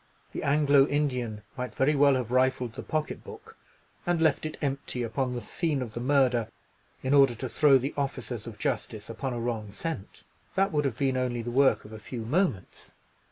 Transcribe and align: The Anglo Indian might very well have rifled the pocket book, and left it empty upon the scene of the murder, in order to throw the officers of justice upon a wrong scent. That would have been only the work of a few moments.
The 0.31 0.41
Anglo 0.41 0.87
Indian 0.87 1.43
might 1.55 1.75
very 1.75 1.95
well 1.95 2.15
have 2.15 2.31
rifled 2.31 2.73
the 2.73 2.81
pocket 2.81 3.23
book, 3.23 3.55
and 4.03 4.19
left 4.19 4.47
it 4.47 4.57
empty 4.59 5.03
upon 5.03 5.33
the 5.35 5.41
scene 5.41 5.79
of 5.79 5.93
the 5.93 5.99
murder, 5.99 6.47
in 7.03 7.13
order 7.13 7.35
to 7.35 7.47
throw 7.47 7.77
the 7.77 7.93
officers 7.95 8.47
of 8.47 8.57
justice 8.57 9.11
upon 9.11 9.33
a 9.33 9.39
wrong 9.39 9.71
scent. 9.71 10.23
That 10.55 10.71
would 10.71 10.85
have 10.85 10.97
been 10.97 11.17
only 11.17 11.43
the 11.43 11.51
work 11.51 11.85
of 11.85 11.93
a 11.93 11.99
few 11.99 12.25
moments. 12.25 12.95